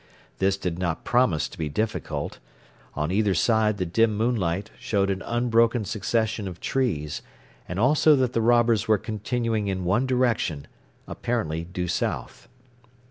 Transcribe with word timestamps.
This 0.39 0.57
did 0.57 0.79
not 0.79 1.03
promise 1.05 1.47
to 1.47 1.59
be 1.59 1.69
difficult. 1.69 2.39
On 2.95 3.11
either 3.11 3.35
side 3.35 3.77
the 3.77 3.85
dim 3.85 4.17
moonlight 4.17 4.71
showed 4.79 5.11
an 5.11 5.21
unbroken 5.21 5.85
succession 5.85 6.47
of 6.47 6.59
trees, 6.59 7.21
and 7.69 7.79
also 7.79 8.15
that 8.15 8.33
the 8.33 8.41
robbers 8.41 8.87
were 8.87 8.97
continuing 8.97 9.67
in 9.67 9.83
one 9.85 10.07
direction 10.07 10.65
apparently 11.07 11.65
due 11.65 11.87
south. 11.87 12.47